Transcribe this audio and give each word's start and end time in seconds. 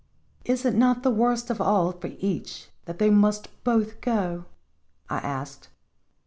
"Is 0.53 0.65
it 0.65 0.73
not 0.73 1.03
the 1.03 1.11
worst 1.11 1.51
of 1.51 1.61
all 1.61 1.91
for 1.91 2.09
each 2.17 2.69
that 2.85 2.97
they 2.97 3.11
must 3.11 3.49
both 3.63 4.01
go?" 4.01 4.45
I 5.11 5.19
asked. 5.19 5.69